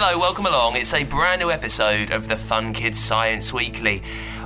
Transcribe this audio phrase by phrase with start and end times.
[0.00, 0.76] Hello, welcome along.
[0.76, 4.00] It's a brand new episode of the Fun Kids Science Weekly.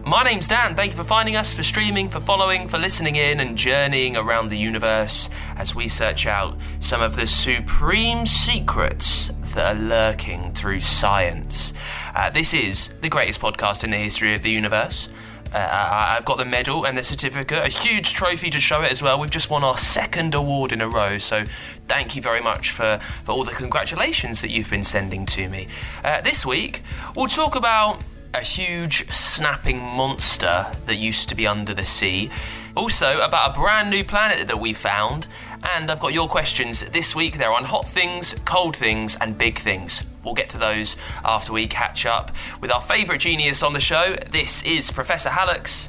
[0.06, 0.74] My name's Dan.
[0.74, 4.48] Thank you for finding us, for streaming, for following, for listening in, and journeying around
[4.48, 10.80] the universe as we search out some of the supreme secrets that are lurking through
[10.80, 11.74] science.
[12.14, 15.10] Uh, this is the greatest podcast in the history of the universe.
[15.54, 19.02] Uh, I've got the medal and the certificate, a huge trophy to show it as
[19.02, 19.18] well.
[19.18, 21.44] We've just won our second award in a row, so
[21.88, 25.68] thank you very much for, for all the congratulations that you've been sending to me.
[26.02, 26.82] Uh, this week,
[27.14, 28.02] we'll talk about
[28.34, 32.30] a huge snapping monster that used to be under the sea.
[32.74, 35.26] Also, about a brand new planet that we found.
[35.74, 37.36] And I've got your questions this week.
[37.38, 40.02] They're on hot things, cold things, and big things.
[40.24, 44.16] We'll get to those after we catch up with our favourite genius on the show.
[44.30, 45.88] This is Professor Hallux.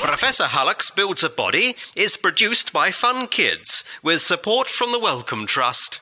[0.00, 5.46] Professor Hallux Builds a Body is produced by Fun Kids with support from the Wellcome
[5.46, 6.00] Trust.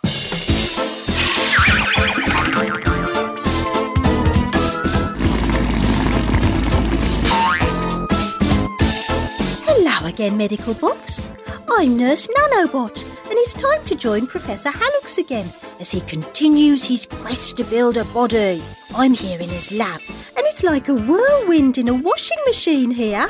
[9.67, 11.31] Hello again, medical buffs.
[11.71, 15.53] I'm Nurse Nanobot, and it's time to join Professor Hallux again
[15.85, 18.65] as he continues his quest to build a body.
[18.97, 20.01] I'm here in his lab,
[20.35, 23.27] and it's like a whirlwind in a washing machine here.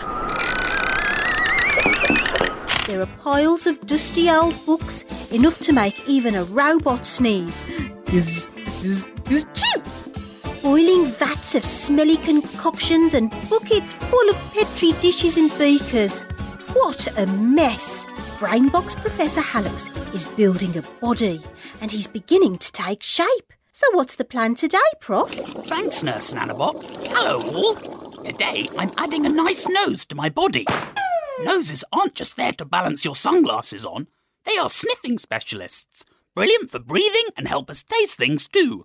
[2.86, 7.64] There are piles of dusty old books, enough to make even a robot sneeze.
[8.10, 8.47] Zzz,
[8.84, 9.82] zzz, zzz, choo!
[10.62, 16.22] boiling vats of smelly concoctions and buckets full of petri dishes and beakers.
[16.72, 18.06] What a mess!
[18.38, 21.40] Brainbox Professor Hallux is building a body
[21.80, 23.52] and he's beginning to take shape.
[23.70, 25.30] So, what's the plan today, Prof?
[25.66, 26.82] Thanks, Nurse Nanobot.
[27.08, 27.74] Hello, all.
[28.22, 30.66] Today, I'm adding a nice nose to my body.
[31.42, 34.08] Noses aren't just there to balance your sunglasses on,
[34.44, 36.04] they are sniffing specialists.
[36.34, 38.84] Brilliant for breathing and help us taste things too.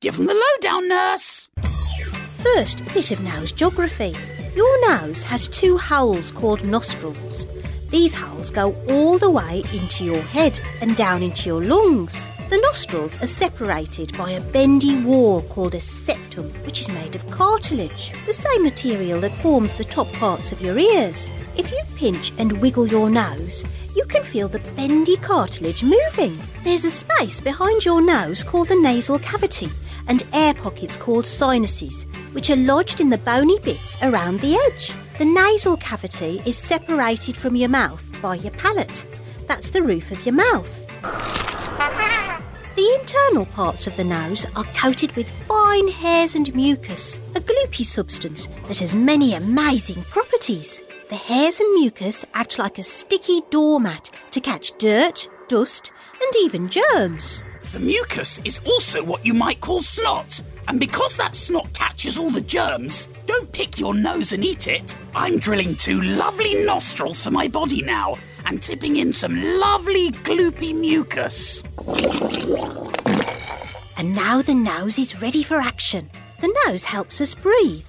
[0.00, 1.50] Give them the lowdown, nurse.
[2.36, 4.14] First, a bit of nose geography.
[4.54, 7.46] Your nose has two holes called nostrils.
[7.88, 12.28] These holes go all the way into your head and down into your lungs.
[12.48, 17.28] The nostrils are separated by a bendy wall called a septum, which is made of
[17.30, 21.32] cartilage, the same material that forms the top parts of your ears.
[21.56, 23.64] If you pinch and wiggle your nose,
[23.94, 26.38] you can feel the bendy cartilage moving.
[26.64, 29.70] There's a space behind your nose called the nasal cavity
[30.08, 34.92] and air pockets called sinuses, which are lodged in the bony bits around the edge.
[35.18, 39.06] The nasal cavity is separated from your mouth by your palate.
[39.48, 40.86] That's the roof of your mouth.
[42.76, 47.82] The internal parts of the nose are coated with fine hairs and mucus, a gloopy
[47.82, 50.82] substance that has many amazing properties.
[51.08, 56.68] The hairs and mucus act like a sticky doormat to catch dirt, dust, and even
[56.68, 57.42] germs.
[57.76, 60.42] The mucus is also what you might call snot.
[60.66, 64.96] And because that snot catches all the germs, don't pick your nose and eat it.
[65.14, 68.16] I'm drilling two lovely nostrils for my body now
[68.46, 71.64] and tipping in some lovely gloopy mucus.
[73.98, 76.08] And now the nose is ready for action.
[76.40, 77.88] The nose helps us breathe.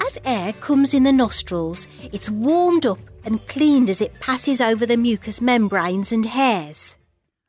[0.00, 4.86] As air comes in the nostrils, it's warmed up and cleaned as it passes over
[4.86, 6.96] the mucous membranes and hairs.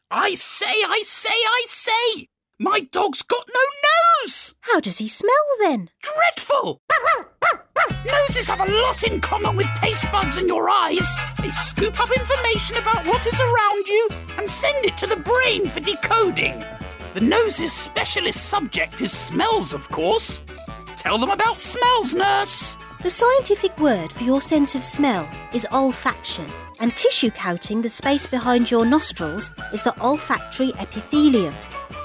[0.09, 2.28] I say, I say, I say!
[2.59, 3.62] My dog's got no
[4.23, 4.56] nose!
[4.62, 5.90] How does he smell then?
[6.01, 6.81] Dreadful!
[8.06, 11.19] Noses have a lot in common with taste buds and your eyes.
[11.41, 15.68] They scoop up information about what is around you and send it to the brain
[15.68, 16.63] for decoding.
[17.13, 20.41] The nose's specialist subject is smells, of course.
[20.95, 22.78] Tell them about smells, nurse.
[23.03, 28.25] The scientific word for your sense of smell is olfaction, and tissue coating the space
[28.25, 31.53] behind your nostrils is the olfactory epithelium.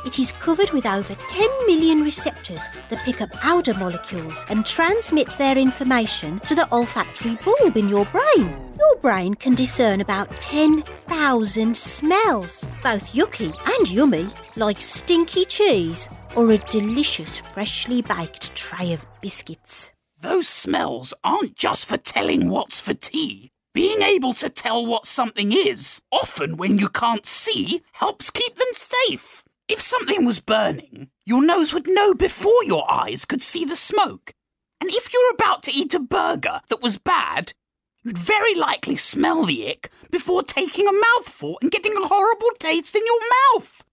[0.05, 5.31] It is covered with over 10 million receptors that pick up odour molecules and transmit
[5.39, 8.73] their information to the olfactory bulb in your brain.
[8.79, 16.51] Your brain can discern about 10,000 smells, both yucky and yummy, like stinky cheese or
[16.51, 19.93] a delicious freshly baked tray of biscuits.
[20.21, 23.52] Those smells aren't just for telling what's for tea.
[23.75, 28.69] Being able to tell what something is, often when you can't see, helps keep them
[28.75, 29.45] safe.
[29.67, 34.35] If something was burning, your nose would know before your eyes could see the smoke.
[34.79, 37.55] And if you're about to eat a burger that was bad,
[38.03, 42.95] you'd very likely smell the ick before taking a mouthful and getting a horrible taste
[42.95, 43.21] in your
[43.55, 43.87] mouth.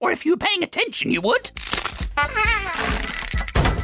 [0.00, 1.50] Or if you were paying attention, you would.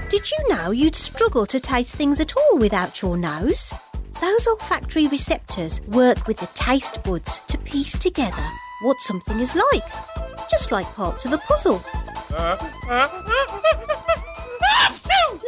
[0.08, 3.74] Did you know you'd struggle to taste things at all without your nose?
[4.20, 8.44] Those olfactory receptors work with the taste buds to piece together
[8.82, 9.86] what something is like,
[10.50, 11.82] just like parts of a puzzle.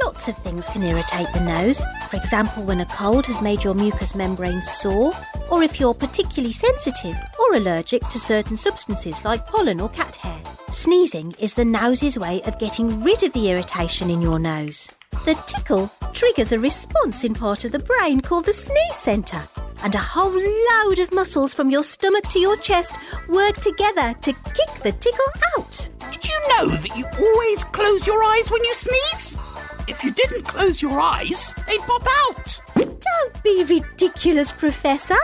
[0.03, 1.85] Lots of things can irritate the nose.
[2.09, 5.13] For example, when a cold has made your mucous membrane sore,
[5.51, 10.41] or if you're particularly sensitive or allergic to certain substances like pollen or cat hair.
[10.71, 14.91] Sneezing is the nose's way of getting rid of the irritation in your nose.
[15.25, 19.43] The tickle triggers a response in part of the brain called the sneeze centre,
[19.83, 22.97] and a whole load of muscles from your stomach to your chest
[23.29, 25.91] work together to kick the tickle out.
[26.11, 29.37] Did you know that you always close your eyes when you sneeze?
[29.89, 32.63] If you didn't close your eyes, they'd pop out.
[32.77, 35.19] Don't be ridiculous, Professor.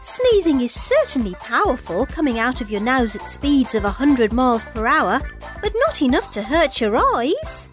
[0.00, 4.86] Sneezing is certainly powerful coming out of your nose at speeds of 100 miles per
[4.86, 5.20] hour,
[5.60, 7.68] but not enough to hurt your eyes.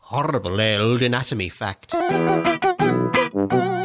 [0.00, 1.90] Horrible old anatomy fact.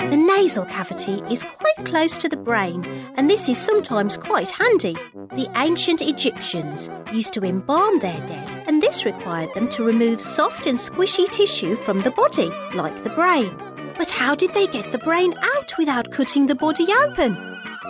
[0.09, 2.85] The nasal cavity is quite close to the brain,
[3.15, 4.93] and this is sometimes quite handy.
[5.31, 10.67] The ancient Egyptians used to embalm their dead, and this required them to remove soft
[10.67, 13.55] and squishy tissue from the body, like the brain.
[13.97, 17.37] But how did they get the brain out without cutting the body open?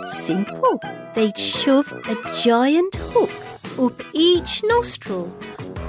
[0.06, 0.80] Simple.
[1.14, 3.30] They'd shove a giant hook
[3.78, 5.34] up each nostril,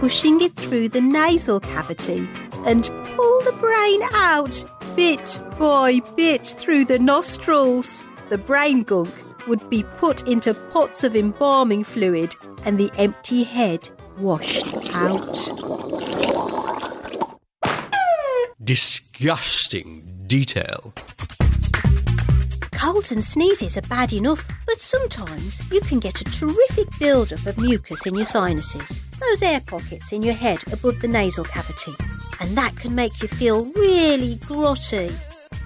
[0.01, 2.27] pushing it through the nasal cavity,
[2.65, 4.63] and pull the brain out
[4.95, 8.03] bit by bit through the nostrils.
[8.29, 9.13] The brain gunk
[9.47, 15.37] would be put into pots of embalming fluid and the empty head washed out.
[18.63, 20.95] Disgusting detail.
[22.81, 27.59] Colds and sneezes are bad enough, but sometimes you can get a terrific build-up of
[27.59, 31.93] mucus in your sinuses, those air pockets in your head above the nasal cavity,
[32.39, 35.11] and that can make you feel really grotty.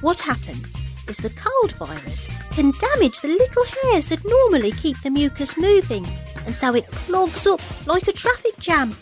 [0.02, 0.78] What happens
[1.08, 6.06] is the cold virus can damage the little hairs that normally keep the mucus moving,
[6.46, 8.94] and so it clogs up like a traffic jam.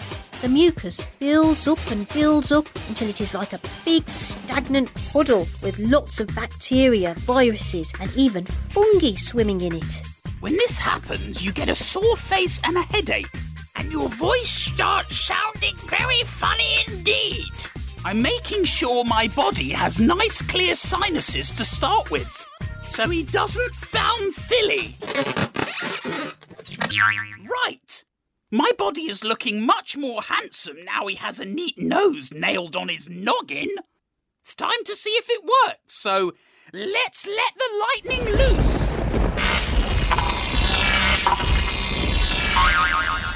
[0.43, 5.47] The mucus builds up and builds up until it is like a big stagnant puddle
[5.61, 10.01] with lots of bacteria, viruses, and even fungi swimming in it.
[10.41, 13.31] When this happens, you get a sore face and a headache,
[13.77, 17.53] and your voice starts sounding very funny indeed.
[18.03, 22.45] I'm making sure my body has nice clear sinuses to start with,
[22.81, 24.97] so he doesn't sound silly.
[27.65, 28.03] Right.
[28.53, 32.87] My body is looking much more handsome now he has a neat nose nailed on
[32.87, 33.69] his noggin.
[34.43, 36.33] It's time to see if it works, so
[36.71, 38.95] let's let the lightning loose.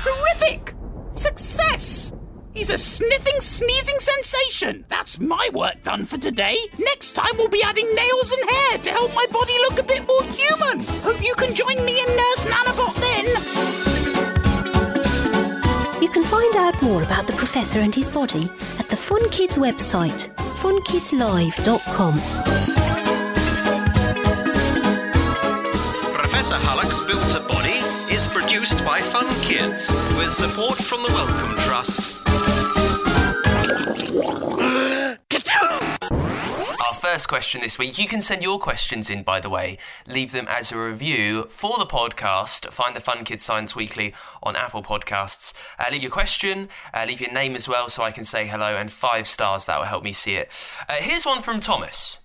[0.03, 0.75] Terrific!
[1.11, 2.13] Success!
[2.53, 4.85] He's a sniffing, sneezing sensation.
[4.87, 6.59] That's my work done for today.
[6.77, 10.07] Next time we'll be adding nails and hair to help my body look a bit
[10.07, 10.85] more human.
[11.01, 13.76] Hope you can join me and Nurse Nanobot then.
[16.87, 18.49] More about the Professor and his body
[18.79, 22.13] at the Fun Kids website, funkidslive.com.
[26.13, 27.79] Professor Hallux Builds a Body
[28.09, 32.23] is produced by Fun Kids with support from the Wellcome Trust.
[37.13, 37.97] First question this week.
[37.97, 39.77] You can send your questions in, by the way.
[40.05, 42.69] Leave them as a review for the podcast.
[42.69, 44.13] Find the Fun Kids Science Weekly
[44.43, 45.53] on Apple Podcasts.
[45.79, 48.75] Uh, leave your question, uh, leave your name as well so I can say hello,
[48.75, 49.65] and five stars.
[49.65, 50.51] That will help me see it.
[50.89, 52.19] Uh, here's one from Thomas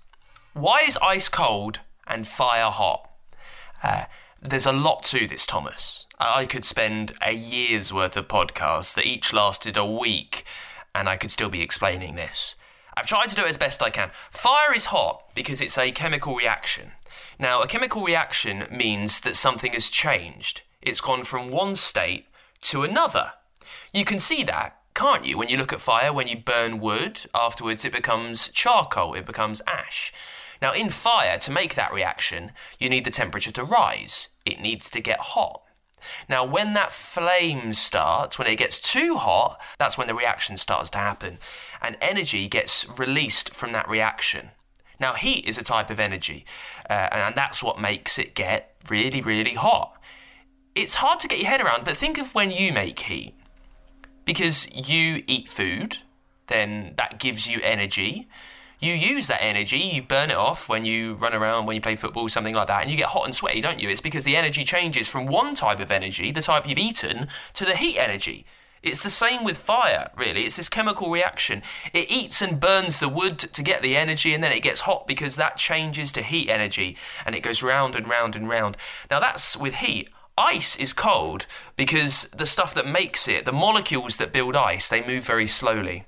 [0.52, 3.08] Why is ice cold and fire hot?
[3.84, 4.06] Uh,
[4.42, 6.08] there's a lot to this, Thomas.
[6.18, 10.44] I could spend a year's worth of podcasts that each lasted a week,
[10.92, 12.56] and I could still be explaining this.
[12.94, 14.10] I've tried to do it as best I can.
[14.30, 16.92] Fire is hot because it's a chemical reaction.
[17.38, 20.62] Now, a chemical reaction means that something has changed.
[20.80, 22.26] It's gone from one state
[22.62, 23.32] to another.
[23.92, 27.26] You can see that, can't you, when you look at fire, when you burn wood,
[27.34, 30.12] afterwards it becomes charcoal, it becomes ash.
[30.60, 34.28] Now, in fire, to make that reaction, you need the temperature to rise.
[34.44, 35.62] It needs to get hot.
[36.28, 40.90] Now, when that flame starts, when it gets too hot, that's when the reaction starts
[40.90, 41.38] to happen,
[41.80, 44.50] and energy gets released from that reaction.
[45.00, 46.44] Now, heat is a type of energy,
[46.88, 50.00] uh, and that's what makes it get really, really hot.
[50.74, 53.34] It's hard to get your head around, but think of when you make heat.
[54.24, 55.98] Because you eat food,
[56.46, 58.28] then that gives you energy.
[58.82, 61.94] You use that energy, you burn it off when you run around, when you play
[61.94, 63.88] football, something like that, and you get hot and sweaty, don't you?
[63.88, 67.64] It's because the energy changes from one type of energy, the type you've eaten, to
[67.64, 68.44] the heat energy.
[68.82, 70.42] It's the same with fire, really.
[70.42, 71.62] It's this chemical reaction.
[71.92, 75.06] It eats and burns the wood to get the energy, and then it gets hot
[75.06, 78.76] because that changes to heat energy, and it goes round and round and round.
[79.08, 80.08] Now, that's with heat.
[80.36, 81.46] ice is cold
[81.76, 86.04] because the stuff that makes it, the molecules that build ice, they move very slowly.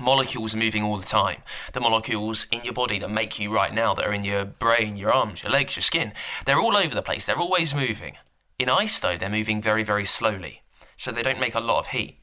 [0.00, 1.42] Molecules moving all the time.
[1.72, 4.96] The molecules in your body that make you right now, that are in your brain,
[4.96, 6.12] your arms, your legs, your skin,
[6.46, 7.26] they're all over the place.
[7.26, 8.16] They're always moving.
[8.58, 10.62] In ice, though, they're moving very, very slowly.
[10.96, 12.18] So they don't make a lot of heat.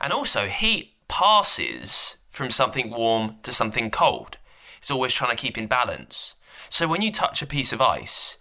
[0.00, 4.38] And also, heat passes from something warm to something cold.
[4.78, 6.34] It's always trying to keep in balance.
[6.68, 8.38] So when you touch a piece of ice,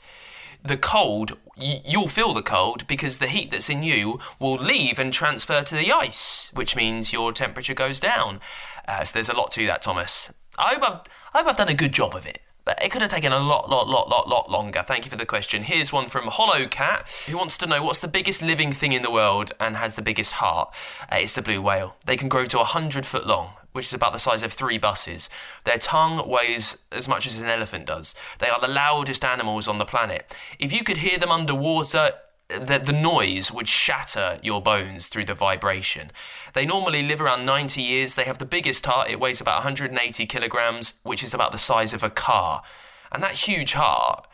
[0.67, 5.13] the cold, you'll feel the cold because the heat that's in you will leave and
[5.13, 8.39] transfer to the ice, which means your temperature goes down.
[8.87, 10.33] Uh, so there's a lot to that, Thomas.
[10.57, 11.01] I hope I've,
[11.33, 12.39] I hope I've done a good job of it.
[12.65, 14.81] But it could have taken a lot, lot, lot, lot, lot longer.
[14.81, 15.61] Thank you for the question.
[15.61, 19.03] Here's one from Hollow Cat, who wants to know what's the biggest living thing in
[19.03, 20.73] the world and has the biggest heart.
[21.11, 21.95] Uh, it's the blue whale.
[22.05, 25.29] They can grow to 100 foot long, which is about the size of three buses.
[25.65, 28.15] Their tongue weighs as much as an elephant does.
[28.39, 30.33] They are the loudest animals on the planet.
[30.59, 32.11] If you could hear them underwater,
[32.47, 36.11] the, the noise would shatter your bones through the vibration.
[36.53, 38.15] They normally live around 90 years.
[38.15, 39.09] They have the biggest heart.
[39.09, 42.63] It weighs about 180 kilograms, which is about the size of a car.
[43.11, 44.25] And that huge heart,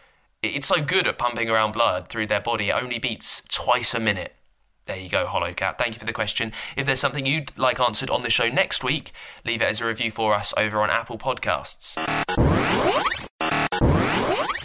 [0.43, 4.00] it's so good at pumping around blood through their body, it only beats twice a
[4.00, 4.36] minute.
[4.85, 5.77] There you go, Hollow Cat.
[5.77, 6.51] Thank you for the question.
[6.75, 9.11] If there's something you'd like answered on the show next week,
[9.45, 11.95] leave it as a review for us over on Apple Podcasts.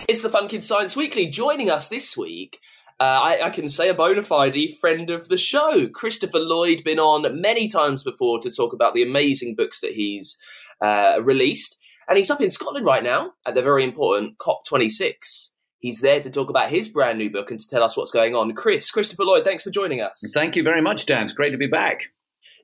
[0.09, 1.27] It's the Fun Science Weekly.
[1.27, 2.61] Joining us this week
[2.99, 5.87] uh, I, I, can say a bona fide friend of the show.
[5.93, 10.39] Christopher Lloyd, been on many times before to talk about the amazing books that he's
[10.81, 11.79] uh, released.
[12.09, 15.51] And he's up in Scotland right now at the very important COP26.
[15.79, 18.35] He's there to talk about his brand new book and to tell us what's going
[18.35, 18.53] on.
[18.55, 20.23] Chris, Christopher Lloyd, thanks for joining us.
[20.35, 21.25] Thank you very much, Dan.
[21.25, 22.01] It's great to be back.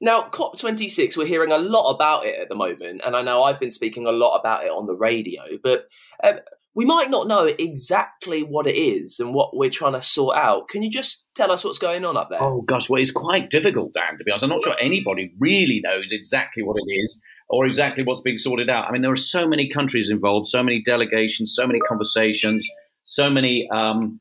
[0.01, 3.61] Now, COP26, we're hearing a lot about it at the moment, and I know I've
[3.61, 5.87] been speaking a lot about it on the radio, but
[6.25, 6.39] uh,
[6.75, 10.69] we might not know exactly what it is and what we're trying to sort out.
[10.69, 12.43] Can you just tell us what's going on up there?
[12.43, 14.45] Oh, gosh, well, it's quite difficult, Dan, to be honest.
[14.45, 18.71] I'm not sure anybody really knows exactly what it is or exactly what's being sorted
[18.71, 18.89] out.
[18.89, 22.67] I mean, there are so many countries involved, so many delegations, so many conversations,
[23.05, 24.21] so many um,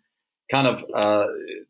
[0.51, 1.27] kind of uh,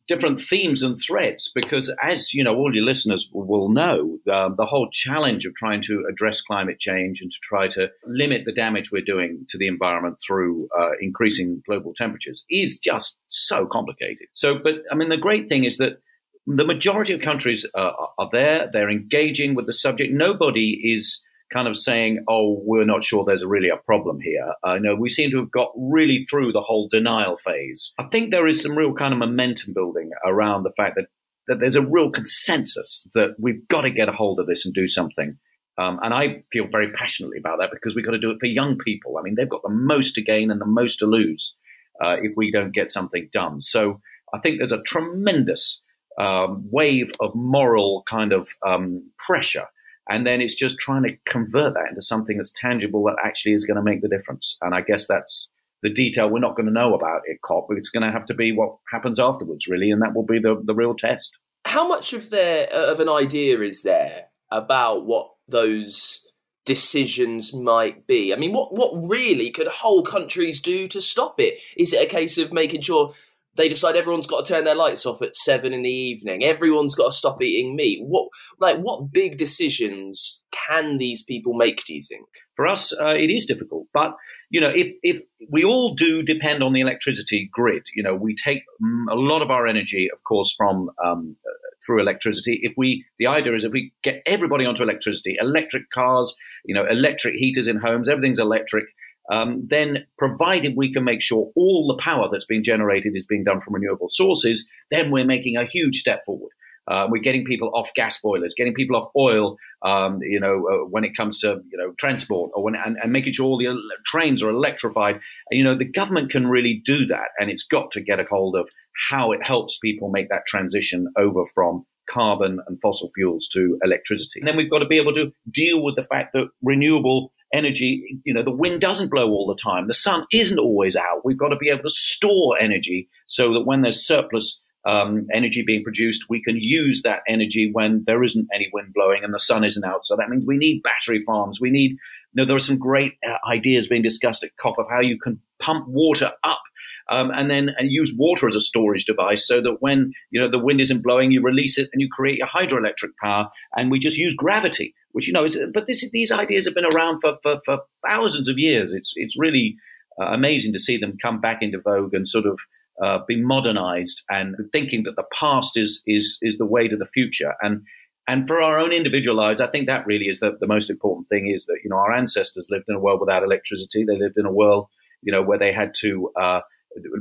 [0.07, 4.65] different themes and threats because as you know all your listeners will know um, the
[4.65, 8.91] whole challenge of trying to address climate change and to try to limit the damage
[8.91, 14.27] we're doing to the environment through uh, increasing global temperatures is just so complicated.
[14.33, 15.99] So but i mean the great thing is that
[16.47, 18.69] the majority of countries uh, are there.
[18.71, 20.11] They're engaging with the subject.
[20.11, 21.21] Nobody is
[21.51, 25.09] kind of saying, "Oh, we're not sure there's really a problem here." Uh, know we
[25.09, 27.93] seem to have got really through the whole denial phase.
[27.99, 31.07] I think there is some real kind of momentum building around the fact that
[31.47, 34.73] that there's a real consensus that we've got to get a hold of this and
[34.73, 35.37] do something.
[35.77, 38.45] Um, and I feel very passionately about that because we've got to do it for
[38.45, 39.17] young people.
[39.17, 41.55] I mean, they've got the most to gain and the most to lose
[42.03, 43.61] uh, if we don't get something done.
[43.61, 43.99] So
[44.33, 45.83] I think there's a tremendous
[46.19, 49.67] um, wave of moral kind of um, pressure
[50.11, 53.65] and then it's just trying to convert that into something that's tangible that actually is
[53.65, 54.57] going to make the difference.
[54.61, 55.49] And I guess that's
[55.83, 57.67] the detail we're not going to know about it, COP.
[57.71, 60.61] It's going to have to be what happens afterwards, really, and that will be the,
[60.63, 61.39] the real test.
[61.65, 66.25] How much of there of an idea is there about what those
[66.65, 68.33] decisions might be?
[68.33, 71.59] I mean, what what really could whole countries do to stop it?
[71.77, 73.13] Is it a case of making sure
[73.55, 76.43] they decide everyone's got to turn their lights off at seven in the evening.
[76.43, 77.99] Everyone's got to stop eating meat.
[78.03, 78.29] What
[78.59, 81.83] like what big decisions can these people make?
[81.85, 82.25] Do you think?
[82.55, 84.15] For us, uh, it is difficult, but
[84.49, 88.35] you know, if if we all do depend on the electricity grid, you know, we
[88.35, 91.51] take mm, a lot of our energy, of course, from um, uh,
[91.85, 92.59] through electricity.
[92.61, 96.85] If we, the idea is if we get everybody onto electricity, electric cars, you know,
[96.89, 98.85] electric heaters in homes, everything's electric
[99.29, 103.43] um, then provided we can make sure all the power that's being generated is being
[103.43, 106.51] done from renewable sources, then we're making a huge step forward.
[106.87, 109.55] Uh, we're getting people off gas boilers, getting people off oil.
[109.83, 113.11] Um, you know, uh, when it comes to you know transport, or when and, and
[113.11, 115.15] making sure all the trains are electrified.
[115.15, 118.25] And, you know, the government can really do that, and it's got to get a
[118.29, 118.67] hold of
[119.09, 124.39] how it helps people make that transition over from carbon and fossil fuels to electricity.
[124.39, 128.21] And then we've got to be able to deal with the fact that renewable energy,
[128.23, 129.87] you know, the wind doesn't blow all the time.
[129.87, 131.25] The sun isn't always out.
[131.25, 135.63] We've got to be able to store energy so that when there's surplus um, energy
[135.65, 139.39] being produced, we can use that energy when there isn't any wind blowing and the
[139.39, 140.05] sun isn't out.
[140.05, 141.61] So that means we need battery farms.
[141.61, 141.97] We need, you
[142.35, 145.39] know, there are some great uh, ideas being discussed at COP of how you can
[145.59, 146.61] pump water up
[147.09, 150.49] um, and then and use water as a storage device so that when you know
[150.49, 153.49] the wind isn't blowing, you release it and you create your hydroelectric power.
[153.75, 155.59] And we just use gravity, which you know is.
[155.73, 158.93] But this, these ideas have been around for, for, for thousands of years.
[158.93, 159.75] It's it's really
[160.19, 162.59] uh, amazing to see them come back into vogue and sort of
[163.03, 167.05] uh, be modernized and thinking that the past is is is the way to the
[167.05, 167.55] future.
[167.61, 167.81] And
[168.27, 171.27] and for our own individual lives, I think that really is the, the most important
[171.27, 174.05] thing is that, you know, our ancestors lived in a world without electricity.
[174.05, 174.87] They lived in a world,
[175.21, 176.61] you know, where they had to uh,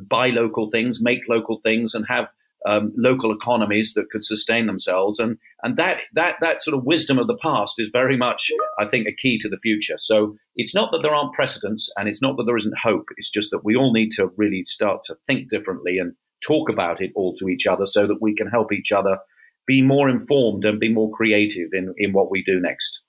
[0.06, 2.28] buy local things, make local things, and have
[2.66, 5.18] um, local economies that could sustain themselves.
[5.18, 8.86] And and that that that sort of wisdom of the past is very much, I
[8.86, 9.96] think, a key to the future.
[9.98, 13.06] So it's not that there aren't precedents, and it's not that there isn't hope.
[13.16, 16.14] It's just that we all need to really start to think differently and
[16.46, 19.18] talk about it all to each other, so that we can help each other
[19.66, 23.02] be more informed and be more creative in in what we do next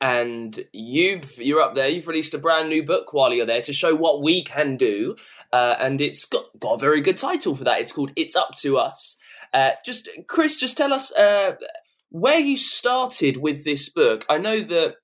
[0.00, 1.88] and you've you're up there.
[1.88, 5.16] You've released a brand new book while you're there to show what we can do,
[5.52, 7.80] uh, and it's got got a very good title for that.
[7.80, 9.16] It's called "It's Up to Us."
[9.52, 11.52] Uh, just Chris, just tell us uh,
[12.10, 14.24] where you started with this book.
[14.28, 14.96] I know that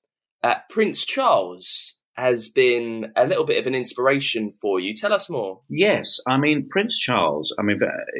[0.43, 4.93] uh, Prince Charles has been a little bit of an inspiration for you.
[4.93, 5.61] Tell us more.
[5.69, 7.55] Yes, I mean Prince Charles.
[7.57, 7.79] I mean,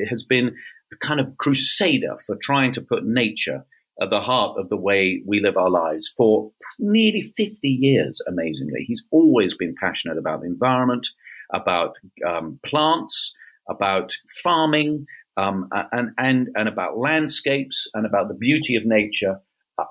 [0.10, 0.56] has been
[0.92, 3.66] a kind of crusader for trying to put nature
[4.00, 8.84] at the heart of the way we live our lives for nearly 50 years, amazingly.
[8.88, 11.08] He's always been passionate about the environment,
[11.54, 11.96] about
[12.28, 13.34] um, plants,
[13.70, 15.06] about farming,
[15.38, 19.40] um, and, and, and about landscapes and about the beauty of nature.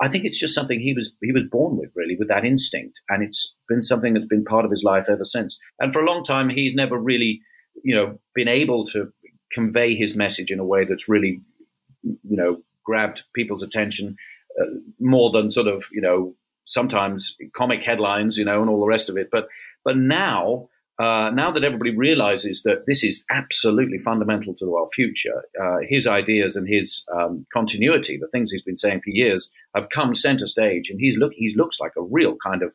[0.00, 3.00] I think it's just something he was he was born with, really, with that instinct,
[3.08, 5.58] and it's been something that's been part of his life ever since.
[5.80, 7.40] And for a long time, he's never really,
[7.82, 9.12] you know, been able to
[9.52, 11.40] convey his message in a way that's really,
[12.02, 14.16] you know, grabbed people's attention
[14.60, 14.66] uh,
[14.98, 16.34] more than sort of you know
[16.66, 19.28] sometimes comic headlines, you know, and all the rest of it.
[19.30, 19.48] But
[19.84, 20.68] but now.
[20.98, 26.06] Uh, now that everybody realizes that this is absolutely fundamental to our future, uh, his
[26.06, 30.46] ideas and his um, continuity, the things he's been saying for years, have come center
[30.46, 32.74] stage, and he's look he looks like a real kind of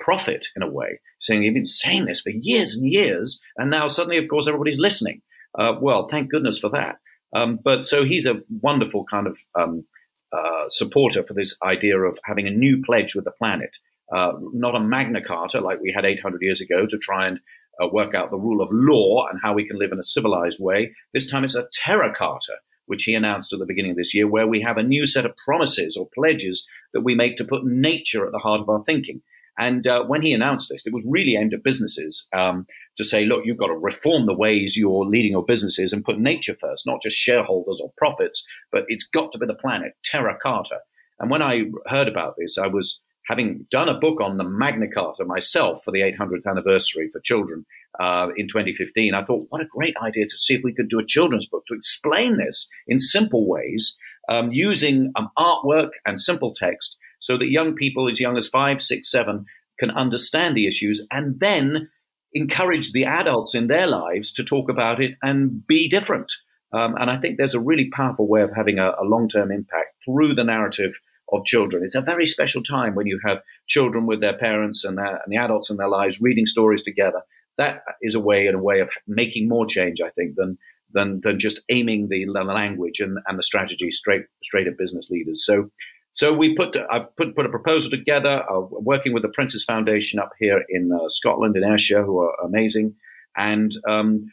[0.00, 3.88] prophet in a way, saying he's been saying this for years and years, and now
[3.88, 5.22] suddenly, of course, everybody's listening.
[5.58, 6.96] Uh, well, thank goodness for that.
[7.36, 9.84] Um, but so he's a wonderful kind of um,
[10.32, 13.76] uh, supporter for this idea of having a new pledge with the planet,
[14.14, 17.38] uh, not a Magna Carta like we had 800 years ago to try and
[17.82, 20.58] uh, work out the rule of law and how we can live in a civilized
[20.58, 20.94] way.
[21.12, 22.54] This time it's a Terra Carta,
[22.86, 25.26] which he announced at the beginning of this year, where we have a new set
[25.26, 28.82] of promises or pledges that we make to put nature at the heart of our
[28.84, 29.20] thinking.
[29.58, 32.66] And uh, when he announced this, it was really aimed at businesses um,
[32.96, 36.18] to say, look, you've got to reform the ways you're leading your businesses and put
[36.18, 40.36] nature first, not just shareholders or profits, but it's got to be the planet, terra
[40.40, 40.80] carta.
[41.18, 44.88] And when I heard about this, I was having done a book on the Magna
[44.88, 47.64] Carta myself for the 800th anniversary for children
[47.98, 49.14] uh, in 2015.
[49.14, 51.64] I thought, what a great idea to see if we could do a children's book
[51.66, 53.96] to explain this in simple ways
[54.28, 58.82] um, using um, artwork and simple text so that young people as young as five,
[58.82, 59.46] six, seven
[59.78, 61.88] can understand the issues and then
[62.32, 66.32] encourage the adults in their lives to talk about it and be different.
[66.72, 69.50] Um, and I think there's a really powerful way of having a, a long term
[69.50, 70.94] impact through the narrative
[71.32, 71.82] of children.
[71.82, 75.28] It's a very special time when you have children with their parents and, their, and
[75.28, 77.22] the adults in their lives reading stories together.
[77.58, 80.58] That is a way and a way of making more change, I think, than
[80.92, 85.44] than, than just aiming the, language and, and the strategy straight straight at business leaders.
[85.44, 85.70] So
[86.16, 90.18] so we put I've put put a proposal together, uh, working with the Prince's Foundation
[90.18, 92.94] up here in uh, Scotland in Ayrshire, who are amazing,
[93.36, 94.32] and um,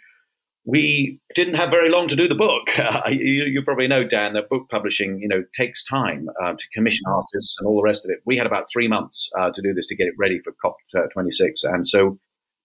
[0.65, 2.63] we didn't have very long to do the book.
[2.84, 6.65] Uh, you, you, probably know, Dan, that book publishing you know takes time uh, to
[6.74, 8.19] commission artists and all the rest of it.
[8.26, 10.78] We had about three months uh, to do this to get it ready for COP
[10.96, 12.17] uh, 26, and so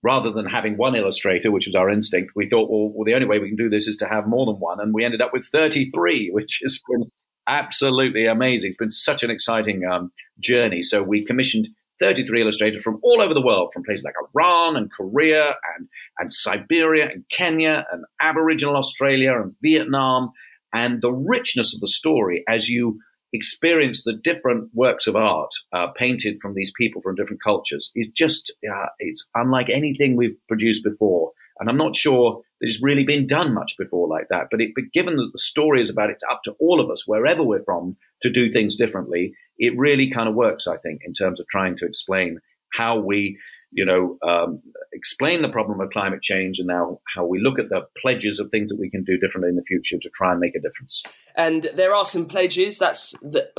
[0.04, 3.26] rather than having one illustrator, which was our instinct, we thought, well, well, the only
[3.26, 4.78] way we can do this is to have more than one.
[4.78, 7.11] And we ended up with 33, which has been
[7.48, 8.68] absolutely amazing.
[8.68, 10.82] It's been such an exciting um, journey.
[10.82, 11.68] So we commissioned
[12.00, 16.32] 33 illustrators from all over the world, from places like Iran and Korea and, and
[16.32, 20.30] Siberia and Kenya and Aboriginal Australia and Vietnam.
[20.72, 23.00] And the richness of the story as you
[23.32, 28.08] experience the different works of art uh, painted from these people from different cultures is
[28.14, 31.32] just, uh, it's unlike anything we've produced before.
[31.58, 34.48] And I'm not sure it's really been done much before like that.
[34.50, 37.04] But, it, but given that the story is about it's up to all of us,
[37.06, 41.12] wherever we're from, to do things differently, it really kind of works, I think, in
[41.12, 42.38] terms of trying to explain
[42.72, 43.38] how we,
[43.70, 44.60] you know, um,
[44.92, 48.50] explain the problem of climate change and now how we look at the pledges of
[48.50, 51.02] things that we can do differently in the future to try and make a difference.
[51.36, 52.78] And there are some pledges.
[52.78, 53.50] That's the,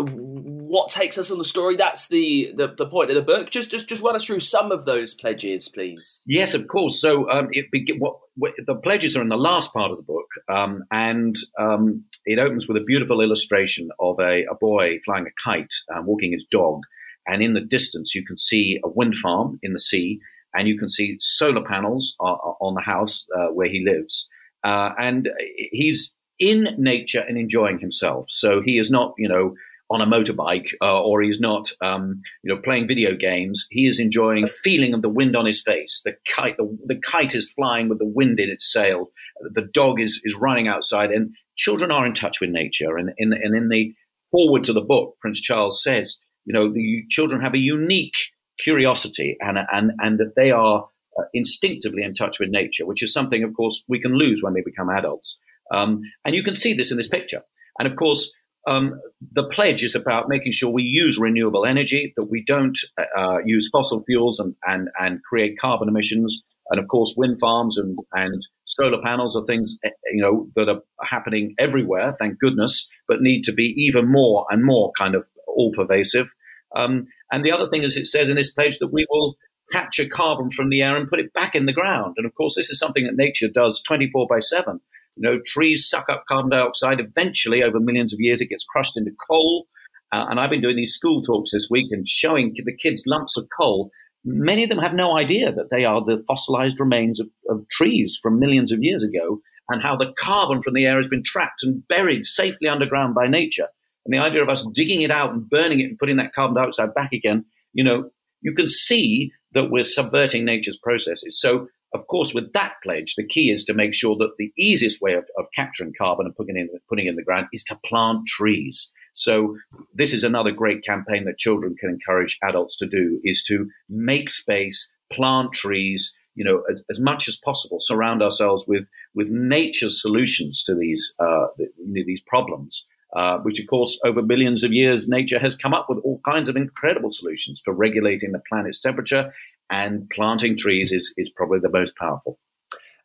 [0.69, 1.75] what takes us on the story.
[1.75, 3.49] That's the, the, the point of the book.
[3.49, 6.21] Just just just run us through some of those pledges, please.
[6.27, 7.01] Yes, of course.
[7.01, 7.65] So um, it,
[7.99, 12.03] what, what, the pledges are in the last part of the book, um, and um,
[12.25, 16.33] it opens with a beautiful illustration of a, a boy flying a kite, um, walking
[16.33, 16.81] his dog,
[17.25, 20.19] and in the distance you can see a wind farm in the sea
[20.53, 24.27] and you can see solar panels on the house uh, where he lives.
[24.63, 25.29] uh, and
[25.71, 28.25] he's in nature and enjoying himself.
[28.29, 29.55] So he is not, you know,
[29.91, 33.65] on a motorbike uh, or he's not, um, you know, playing video games.
[33.71, 36.01] He is enjoying the feeling of the wind on his face.
[36.05, 39.07] The kite, the, the kite is flying with the wind in its sail.
[39.53, 42.97] The dog is is running outside, and children are in touch with nature.
[42.97, 43.93] And in and in the
[44.31, 48.17] forward to the book, Prince Charles says, you know, the children have a unique
[48.63, 53.13] curiosity and and and that they are uh, instinctively in touch with nature, which is
[53.13, 55.39] something, of course, we can lose when we become adults.
[55.73, 57.41] Um, and you can see this in this picture.
[57.77, 58.31] And of course,
[58.69, 59.01] um,
[59.31, 62.77] the pledge is about making sure we use renewable energy, that we don't
[63.17, 66.43] uh, use fossil fuels and, and, and create carbon emissions.
[66.69, 70.69] And of course, wind farms and, and solar panels are things eh, you know that
[70.69, 75.25] are happening everywhere, thank goodness, but need to be even more and more kind of
[75.47, 76.27] all pervasive.
[76.75, 79.35] Um, and the other thing is, it says in this pledge that we will
[79.71, 82.15] capture carbon from the air and put it back in the ground.
[82.17, 84.79] And of course, this is something that nature does 24 by 7.
[85.19, 87.01] You know, trees suck up carbon dioxide.
[87.01, 89.67] Eventually, over millions of years, it gets crushed into coal.
[90.13, 93.35] Uh, and I've been doing these school talks this week and showing the kids lumps
[93.35, 93.91] of coal.
[94.23, 98.17] Many of them have no idea that they are the fossilized remains of, of trees
[98.21, 101.63] from millions of years ago and how the carbon from the air has been trapped
[101.63, 103.67] and buried safely underground by nature.
[104.05, 106.55] And the idea of us digging it out and burning it and putting that carbon
[106.55, 108.09] dioxide back again, you know,
[108.41, 111.39] you can see that we're subverting nature's processes.
[111.39, 115.01] So of course, with that pledge, the key is to make sure that the easiest
[115.01, 117.63] way of, of capturing carbon and putting it, in, putting it in the ground is
[117.63, 118.91] to plant trees.
[119.13, 119.57] So
[119.93, 124.29] this is another great campaign that children can encourage adults to do is to make
[124.29, 129.99] space, plant trees, you know, as, as much as possible, surround ourselves with, with nature's
[129.99, 131.47] solutions to these, uh,
[131.91, 132.85] these problems.
[133.15, 136.47] Uh, which, of course, over billions of years, nature has come up with all kinds
[136.47, 139.33] of incredible solutions for regulating the planet's temperature
[139.69, 142.39] and planting trees is, is probably the most powerful.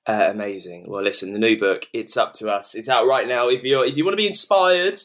[0.07, 0.85] Uh, amazing.
[0.87, 2.75] Well, listen, the new book, it's up to us.
[2.75, 3.49] It's out right now.
[3.49, 5.01] If you're if you want to be inspired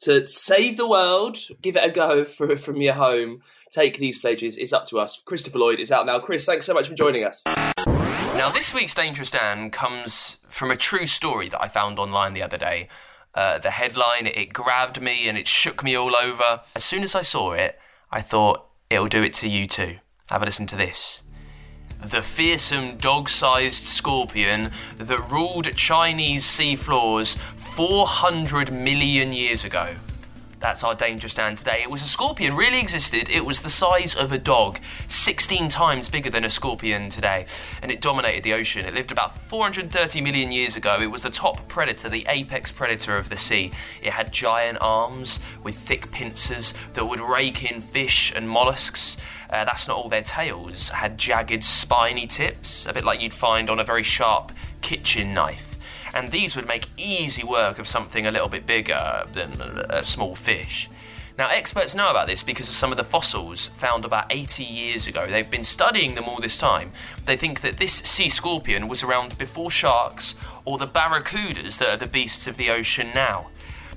[0.00, 3.42] to save the world, give it a go for, from your home.
[3.70, 4.56] Take these pledges.
[4.58, 5.20] It's up to us.
[5.22, 6.20] Christopher Lloyd is out now.
[6.20, 7.42] Chris, thanks so much for joining us.
[7.86, 12.42] Now, this week's Dangerous Dan comes from a true story that I found online the
[12.42, 12.88] other day.
[13.34, 16.60] Uh, the headline, it grabbed me and it shook me all over.
[16.76, 17.78] As soon as I saw it,
[18.10, 19.98] I thought, it'll do it to you too.
[20.30, 21.22] Have a listen to this.
[22.02, 29.96] The fearsome dog sized scorpion that ruled Chinese sea floors 400 million years ago.
[30.64, 31.80] That's our dangerous Dan today.
[31.82, 33.28] It was a scorpion, really existed.
[33.28, 37.44] It was the size of a dog, 16 times bigger than a scorpion today,
[37.82, 38.86] and it dominated the ocean.
[38.86, 40.96] It lived about 430 million years ago.
[41.02, 43.72] It was the top predator, the apex predator of the sea.
[44.02, 49.18] It had giant arms with thick pincers that would rake in fish and mollusks.
[49.50, 53.68] Uh, that's not all their tails had jagged, spiny tips, a bit like you'd find
[53.68, 54.50] on a very sharp
[54.80, 55.73] kitchen knife
[56.14, 60.34] and these would make easy work of something a little bit bigger than a small
[60.34, 60.88] fish.
[61.36, 65.08] Now, experts know about this because of some of the fossils found about 80 years
[65.08, 65.26] ago.
[65.26, 66.92] They've been studying them all this time.
[67.24, 71.96] They think that this sea scorpion was around before sharks or the barracudas that are
[71.96, 73.48] the beasts of the ocean now.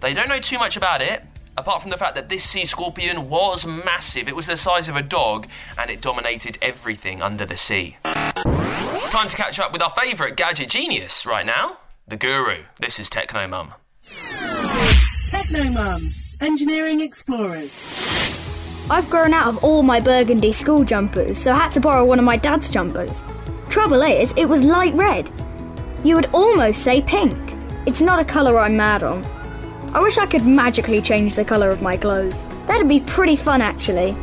[0.02, 1.22] They don't know too much about it,
[1.56, 4.28] apart from the fact that this sea scorpion was massive.
[4.28, 7.98] It was the size of a dog and it dominated everything under the sea.
[8.04, 11.78] It's time to catch up with our favourite gadget genius right now
[12.10, 12.64] the guru.
[12.80, 13.74] This is Techno Mum.
[15.30, 16.02] Techno Mum,
[16.42, 18.88] Engineering Explorers.
[18.90, 22.18] I've grown out of all my burgundy school jumpers, so I had to borrow one
[22.18, 23.26] of my dad's jumpers.
[23.68, 25.30] Trouble is, it was light red.
[26.06, 27.38] You would almost say pink.
[27.86, 29.26] It's not a colour I'm mad on.
[29.94, 32.48] I wish I could magically change the colour of my clothes.
[32.68, 34.16] That'd be pretty fun, actually.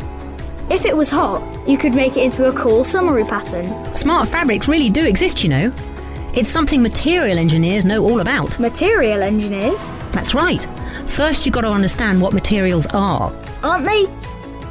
[0.71, 3.95] If it was hot, you could make it into a cool summery pattern.
[3.95, 5.94] Smart fabrics really do exist, you know.
[6.37, 8.59] It's something material engineers know all about.
[8.59, 9.79] Material engineers?
[10.11, 10.67] That's right.
[11.07, 13.33] First, you've got to understand what materials are.
[13.63, 14.07] Aren't they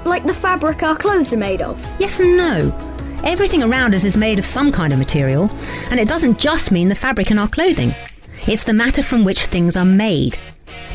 [0.03, 1.81] like the fabric our clothes are made of?
[1.99, 2.89] Yes and no.
[3.23, 5.49] Everything around us is made of some kind of material,
[5.89, 7.95] and it doesn't just mean the fabric in our clothing.
[8.45, 10.37] It's the matter from which things are made.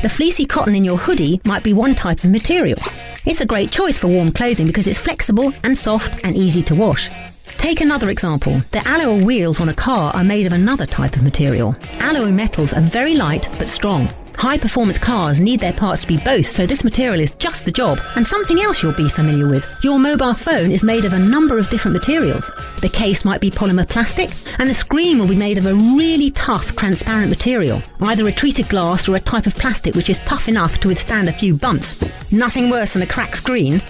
[0.03, 2.77] The fleecy cotton in your hoodie might be one type of material.
[3.25, 6.75] It's a great choice for warm clothing because it's flexible and soft and easy to
[6.75, 7.09] wash.
[7.57, 8.61] Take another example.
[8.71, 11.75] The alloy wheels on a car are made of another type of material.
[11.99, 14.09] Alloy metals are very light but strong.
[14.39, 17.73] High performance cars need their parts to be both, so this material is just the
[17.73, 17.99] job.
[18.15, 21.59] And something else you'll be familiar with your mobile phone is made of a number
[21.59, 22.49] of different materials.
[22.79, 26.31] The case might be polymer plastic, and the screen will be made of a really
[26.31, 30.47] tough, transparent material, either a treated glass or a type of plastic which is tough
[30.47, 32.01] enough to withstand a few bumps.
[32.31, 33.81] Nothing worse than a cracked screen.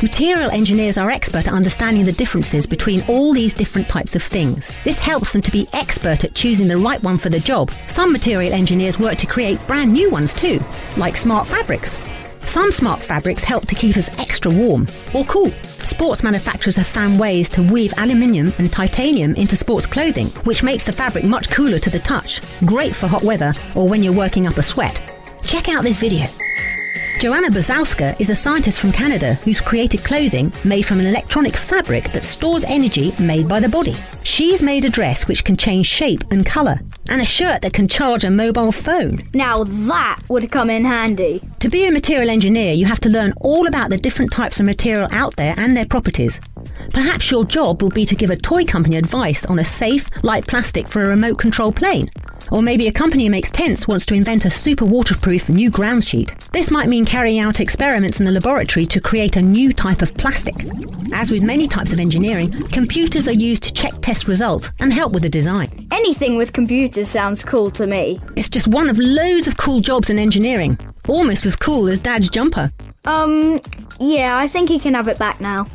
[0.00, 4.70] Material engineers are expert at understanding the differences between all these different types of things.
[4.84, 7.72] This helps them to be expert at choosing the right one for the job.
[7.88, 10.60] Some material engineers work to create brand new ones too,
[10.96, 11.96] like smart fabrics.
[12.46, 15.50] Some smart fabrics help to keep us extra warm or cool.
[15.84, 20.84] Sports manufacturers have found ways to weave aluminium and titanium into sports clothing, which makes
[20.84, 22.40] the fabric much cooler to the touch.
[22.64, 25.02] Great for hot weather or when you're working up a sweat.
[25.42, 26.26] Check out this video.
[27.20, 32.12] Joanna Berzowska is a scientist from Canada who's created clothing made from an electronic fabric
[32.12, 33.96] that stores energy made by the body.
[34.22, 37.88] She's made a dress which can change shape and colour, and a shirt that can
[37.88, 39.28] charge a mobile phone.
[39.34, 41.42] Now that would come in handy.
[41.58, 44.66] To be a material engineer, you have to learn all about the different types of
[44.66, 46.40] material out there and their properties.
[46.92, 50.46] Perhaps your job will be to give a toy company advice on a safe, light
[50.46, 52.08] plastic for a remote control plane.
[52.50, 56.04] Or maybe a company who makes tents wants to invent a super waterproof new ground
[56.04, 56.34] sheet.
[56.52, 60.14] This might mean carrying out experiments in a laboratory to create a new type of
[60.14, 60.54] plastic.
[61.12, 65.12] As with many types of engineering, computers are used to check test results and help
[65.12, 65.86] with the design.
[65.90, 68.20] Anything with computers sounds cool to me.
[68.36, 70.78] It's just one of loads of cool jobs in engineering.
[71.08, 72.70] Almost as cool as Dad's jumper.
[73.04, 73.60] Um,
[73.98, 75.66] yeah, I think he can have it back now.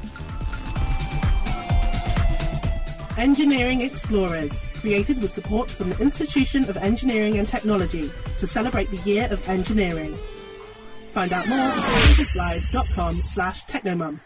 [3.17, 8.97] Engineering Explorers, created with support from the Institution of Engineering and Technology to celebrate the
[9.09, 10.13] Year of Engineering.
[11.13, 14.19] Find out more at funkidslive.com slash technomum.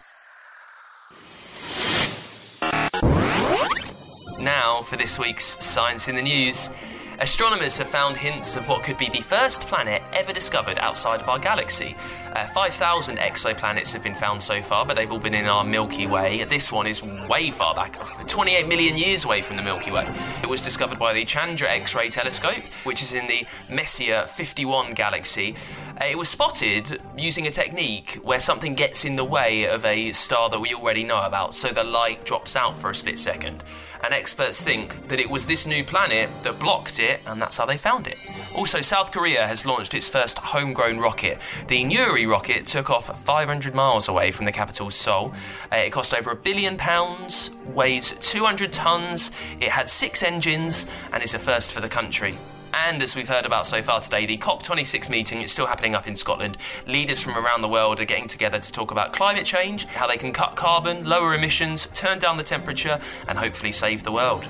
[4.39, 6.71] Now for this week's Science in the News.
[7.19, 11.27] Astronomers have found hints of what could be the first planet ever discovered outside of
[11.27, 11.95] our galaxy.
[12.33, 16.05] Uh, 5,000 exoplanets have been found so far, but they've all been in our Milky
[16.05, 16.43] Way.
[16.43, 20.07] This one is way far back, 28 million years away from the Milky Way.
[20.43, 24.93] It was discovered by the Chandra X ray telescope, which is in the Messier 51
[24.93, 25.55] galaxy.
[25.99, 30.11] Uh, it was spotted using a technique where something gets in the way of a
[30.11, 33.63] star that we already know about, so the light drops out for a split second
[34.03, 37.65] and experts think that it was this new planet that blocked it, and that's how
[37.65, 38.17] they found it.
[38.55, 41.39] Also, South Korea has launched its first homegrown rocket.
[41.67, 45.33] The Nuri rocket took off 500 miles away from the capital Seoul.
[45.71, 51.23] Uh, it cost over a billion pounds, weighs 200 tons, it had six engines, and
[51.23, 52.37] is a first for the country.
[52.85, 56.07] And as we've heard about so far today, the COP26 meeting is still happening up
[56.07, 56.57] in Scotland.
[56.85, 60.15] Leaders from around the world are getting together to talk about climate change, how they
[60.15, 64.47] can cut carbon, lower emissions, turn down the temperature, and hopefully save the world.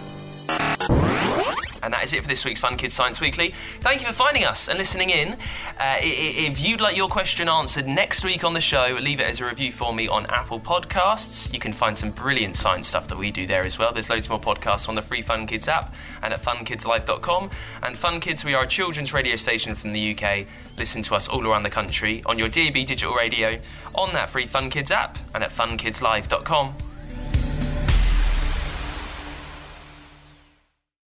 [1.88, 3.53] And that is it for this week's Fun Kids Science Weekly.
[3.79, 5.38] Thank you for finding us and listening in.
[5.79, 9.39] Uh, if you'd like your question answered next week on the show, leave it as
[9.39, 11.53] a review for me on Apple Podcasts.
[11.53, 13.93] You can find some brilliant science stuff that we do there as well.
[13.93, 17.51] There's loads more podcasts on the free Fun Kids app and at funkidslive.com.
[17.83, 20.45] And Fun Kids, we are a children's radio station from the UK.
[20.77, 23.57] Listen to us all around the country on your DAB digital radio,
[23.95, 26.75] on that free Fun Kids app, and at funkidslive.com.